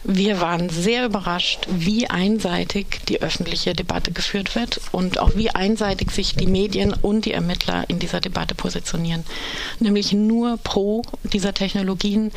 Wir 0.04 0.40
waren 0.40 0.68
sehr 0.68 1.06
überrascht, 1.06 1.68
wie 1.68 2.10
einseitig 2.10 3.02
die 3.08 3.22
öffentliche 3.22 3.72
Debatte 3.72 4.10
geführt 4.10 4.56
wird 4.56 4.80
und 4.90 5.20
auch 5.20 5.36
wie 5.36 5.50
einseitig 5.50 6.10
sich 6.10 6.34
die 6.34 6.48
Medien 6.48 6.92
und 6.92 7.24
die 7.24 7.32
Ermittler 7.32 7.84
in 7.88 8.00
dieser 8.00 8.20
Debatte 8.20 8.56
positionieren. 8.56 9.22
Nämlich 9.78 10.12
nur 10.12 10.56
pro 10.56 11.02
dieser 11.22 11.54
Technologien. 11.54 12.32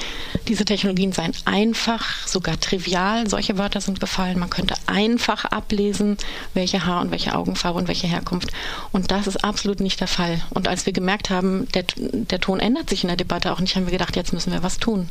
Diese 0.48 0.64
Technologien 0.64 1.12
seien 1.12 1.34
einfach, 1.46 2.28
sogar 2.28 2.60
trivial. 2.60 3.28
Solche 3.28 3.58
Wörter 3.58 3.82
sind 3.82 4.00
gefallen. 4.00 4.38
Man 4.38 4.52
könnte 4.52 4.76
einfach 4.86 5.46
ablesen, 5.46 6.18
welche 6.54 6.86
Haar- 6.86 7.02
und 7.02 7.10
welche 7.10 7.34
Augenfarbe 7.34 7.80
und 7.80 7.88
welche 7.88 8.06
Herkunft. 8.06 8.52
Und 8.92 9.10
das 9.10 9.26
ist 9.26 9.44
absolut 9.44 9.80
nicht 9.80 10.00
der 10.00 10.08
Fall. 10.08 10.40
Und 10.52 10.68
als 10.68 10.86
wir 10.86 10.94
gemerkt 10.94 11.32
haben, 11.32 11.68
der, 11.74 11.86
der 11.96 12.40
Ton 12.40 12.60
ändert 12.60 12.92
sich 12.92 13.04
in 13.04 13.08
der 13.08 13.18
Debatte 13.18 13.52
auch 13.52 13.60
nicht, 13.60 13.76
haben 13.76 13.88
wir 13.88 13.92
gedacht, 13.92 14.16
jetzt 14.16 14.34
müssen 14.34 14.54
wir 14.54 14.62
was 14.62 14.78
tun. 14.78 15.10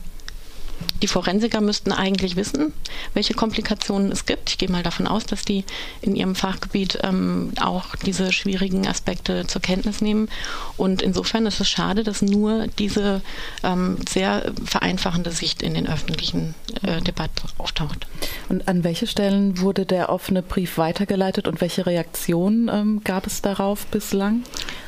Die 1.03 1.09
Forensiker 1.09 1.61
müssten 1.61 1.93
eigentlich 1.93 2.37
wissen, 2.37 2.73
welche 3.15 3.35
Komplikationen 3.35 4.13
es 4.13 4.27
gibt. 4.27 4.51
Ich 4.51 4.59
gehe 4.59 4.71
mal 4.71 4.83
davon 4.83 5.07
aus, 5.07 5.27
dass 5.27 5.45
die 5.45 5.65
in 6.01 6.17
ihrem 6.17 6.35
Fachgebiet 6.35 6.99
ähm, 7.03 7.53
auch 7.61 7.97
diese 7.97 8.33
schwierigen 8.33 8.87
Aspekte 8.87 9.47
zur 9.47 9.61
Kenntnis 9.61 10.01
nehmen. 10.01 10.29
Und 10.77 11.03
insofern 11.03 11.47
ist 11.47 11.61
es 11.61 11.69
schade, 11.69 12.05
dass 12.05 12.23
nur 12.23 12.69
diese 12.79 13.23
ähm, 13.63 13.99
sehr 14.09 14.53
vereinfachende 14.65 15.31
Sicht 15.33 15.63
in 15.63 15.75
den 15.75 15.89
öffentlichen 15.89 16.55
äh, 16.83 17.01
Debatten 17.01 17.49
auftaucht. 17.59 18.07
Und 18.49 18.69
an 18.69 18.85
welche 18.85 19.07
Stellen 19.07 19.61
wurde 19.61 19.87
der 19.87 20.11
offene 20.11 20.43
Brief 20.43 20.79
weitergeleitet 20.79 21.49
und 21.49 21.61
welche 21.61 21.87
Reaktionen 21.87 22.69
ähm, 22.69 23.01
gab 23.05 23.27
es 23.27 23.43
darauf 23.43 23.87
bislang? 23.87 24.43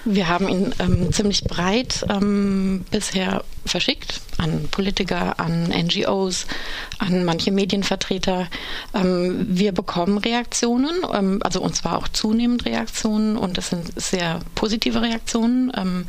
Wir 0.04 0.28
haben 0.28 0.48
ihn 0.48 0.74
ähm, 0.78 1.12
ziemlich 1.12 1.44
breit 1.44 2.06
ähm, 2.08 2.84
bisher 2.90 3.42
verschickt 3.64 4.20
an 4.38 4.68
Politiker, 4.70 5.40
an 5.40 5.64
NGOs, 5.64 5.95
an 6.04 7.24
manche 7.24 7.52
Medienvertreter. 7.52 8.48
Ähm, 8.94 9.46
wir 9.48 9.72
bekommen 9.72 10.18
Reaktionen, 10.18 10.94
ähm, 11.12 11.40
also 11.42 11.60
und 11.60 11.74
zwar 11.74 11.98
auch 11.98 12.08
zunehmend 12.08 12.64
Reaktionen 12.66 13.36
und 13.36 13.56
das 13.56 13.70
sind 13.70 13.92
sehr 14.00 14.40
positive 14.54 15.00
Reaktionen. 15.00 15.72
Ähm, 15.76 16.06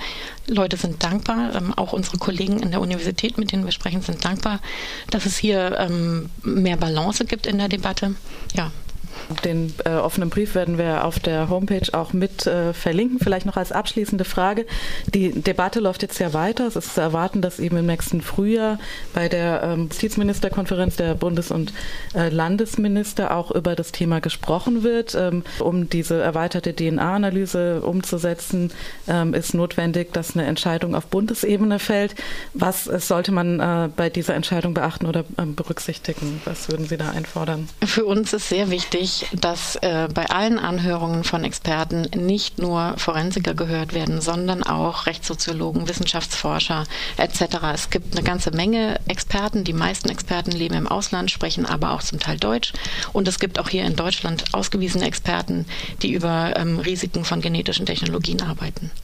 Leute 0.48 0.78
sind 0.78 1.04
dankbar, 1.04 1.56
ähm, 1.56 1.74
auch 1.74 1.94
unsere 1.94 2.18
Kollegen 2.18 2.60
in 2.60 2.72
der 2.72 2.82
Universität, 2.82 3.38
mit 3.38 3.52
denen 3.52 3.66
wir 3.66 3.72
sprechen, 3.72 4.02
sind 4.02 4.24
dankbar, 4.24 4.60
dass 5.10 5.26
es 5.26 5.38
hier 5.38 5.78
ähm, 5.78 6.30
mehr 6.44 6.78
Balance 6.78 7.26
gibt 7.26 7.48
in 7.48 7.58
der 7.58 7.70
Debatte. 7.70 8.16
Ja, 8.56 8.72
den 9.44 9.74
äh, 9.86 9.92
offenen 9.92 10.30
Brief 10.30 10.56
werden 10.56 10.78
wir 10.78 11.04
auf 11.04 11.20
der 11.20 11.50
Homepage 11.50 11.88
auch 11.94 12.14
mit 12.14 12.48
äh, 12.48 12.74
verlinken. 12.74 13.20
Vielleicht 13.20 13.46
noch 13.46 13.58
als 13.58 13.72
abschließende 13.72 14.26
Frage. 14.26 14.66
Die 15.14 15.32
Debatte 15.32 15.80
läuft 15.80 16.02
jetzt 16.02 16.20
ja 16.20 16.34
weiter. 16.34 16.68
Es 16.68 16.76
ist 16.76 16.96
zu 16.96 17.02
erwarten, 17.02 17.42
dass 17.42 17.60
eben 17.60 17.78
im 17.78 17.86
nächsten 17.86 18.22
Frühjahr 18.22 18.80
bei 19.14 19.28
der 19.30 19.64
ähm, 19.64 19.90
Justizministerkonferenz 19.90 20.96
der 20.96 21.16
Bundes- 21.16 21.52
und 21.52 21.74
äh, 22.14 22.30
Landesminister 22.30 23.36
auch 23.36 23.52
über 23.52 23.76
das 23.76 23.92
Thema 23.92 24.22
gesprochen 24.22 24.84
wird. 24.84 25.16
Ähm, 25.16 25.44
um 25.60 25.90
diese 25.90 26.22
erweiterte 26.22 26.74
DNA-Analyse 26.74 27.82
umzusetzen, 27.82 28.72
ähm, 29.08 29.34
ist 29.34 29.54
notwendig, 29.54 30.14
dass 30.14 30.36
eine 30.36 30.46
Entscheidung 30.46 30.96
auf 30.96 31.08
Bundesebene 31.08 31.80
fällt. 31.80 32.16
Was 32.54 32.88
äh, 32.88 33.00
sollte 33.00 33.32
man 33.32 33.60
äh, 33.60 33.90
bei 33.96 34.10
dieser 34.10 34.36
Entscheidung 34.36 34.74
beachten 34.74 35.06
oder 35.06 35.26
ähm, 35.38 35.56
berücksichtigen? 35.56 36.42
Was 36.46 36.70
würden 36.70 36.88
Sie 36.88 36.98
da 36.98 37.10
einfordern? 37.10 37.68
Für 37.86 38.06
uns 38.06 38.34
ist 38.34 38.50
sehr 38.50 38.70
wichtig, 39.08 39.40
dass 39.40 39.76
äh, 39.78 40.08
bei 40.14 40.26
allen 40.30 40.60
Anhörungen 40.60 41.24
von 41.24 41.44
Experten 41.44 42.08
nicht 42.16 42.60
nur 42.60 42.96
Forensiker 42.98 43.54
gehört 43.54 43.94
werden, 43.94 44.22
sondern 44.22 44.64
auch 44.64 45.06
Rechtssoziologen, 45.06 45.88
Wissenschaftsforscher 45.88 46.84
etc. 47.18 47.58
Es 47.74 47.90
gibt 47.90 48.16
eine 48.16 48.24
ganze 48.24 48.52
Menge 48.52 49.00
Experten. 49.08 49.64
Die 49.64 49.74
meisten 49.74 50.10
Experten 50.10 50.52
leben 50.52 50.76
im 50.76 50.88
Ausland, 50.88 51.32
sprechen 51.32 51.66
aber 51.66 51.92
auch 51.92 52.04
zum 52.04 52.20
Teil 52.20 52.38
Deutsch. 52.38 52.74
Und 53.14 53.28
es 53.28 53.40
gibt 53.40 53.60
auch 53.60 53.70
hier 53.70 53.86
in 53.86 53.96
Deutschland 53.96 54.54
ausgewiesene 54.54 55.06
Experten, 55.06 55.66
die 56.02 56.12
über 56.12 56.54
ähm, 56.58 56.80
Risiken 56.80 57.24
von 57.24 57.42
genetischen 57.42 57.86
Technologien 57.86 58.42
arbeiten. 58.42 58.92